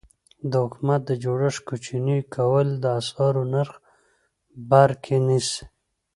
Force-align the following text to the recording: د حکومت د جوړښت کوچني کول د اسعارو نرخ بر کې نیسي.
د 0.49 0.51
حکومت 0.63 1.01
د 1.05 1.11
جوړښت 1.23 1.59
کوچني 1.67 2.17
کول 2.35 2.67
د 2.83 2.85
اسعارو 2.99 3.43
نرخ 3.53 3.71
بر 4.69 4.89
کې 5.03 5.15
نیسي. 5.27 5.63